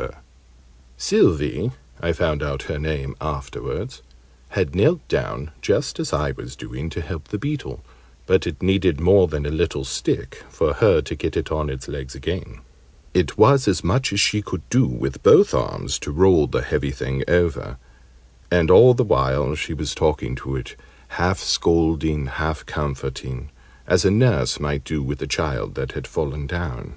[0.00, 0.14] Fairy
[0.96, 4.00] sylvie} Sylvie (I found out her name afterwards)
[4.48, 7.84] had knelt down, just as I was doing, to help the Beetle;
[8.26, 11.86] but it needed more than a little stick for her to get it on its
[11.86, 12.60] legs again;
[13.12, 16.92] it was as much as she could do, with both arms, to roll the heavy
[16.92, 17.76] thing over;
[18.50, 20.76] and all the while she was talking to it,
[21.08, 23.50] half scolding and half comforting,
[23.86, 26.94] as a nurse might do with a child that had fallen down.